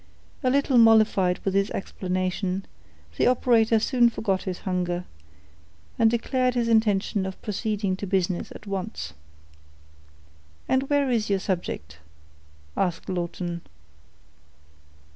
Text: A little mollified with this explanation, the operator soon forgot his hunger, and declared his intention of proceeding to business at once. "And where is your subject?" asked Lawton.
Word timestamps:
A 0.41 0.49
little 0.49 0.79
mollified 0.79 1.37
with 1.45 1.53
this 1.53 1.69
explanation, 1.69 2.65
the 3.17 3.27
operator 3.27 3.77
soon 3.77 4.09
forgot 4.09 4.41
his 4.45 4.61
hunger, 4.61 5.05
and 5.99 6.09
declared 6.09 6.55
his 6.55 6.67
intention 6.67 7.23
of 7.23 7.39
proceeding 7.43 7.95
to 7.97 8.07
business 8.07 8.51
at 8.53 8.65
once. 8.65 9.13
"And 10.67 10.89
where 10.89 11.11
is 11.11 11.29
your 11.29 11.37
subject?" 11.37 11.99
asked 12.75 13.09
Lawton. 13.09 13.61